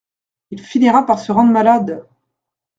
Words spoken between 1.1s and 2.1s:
se rendre malade!…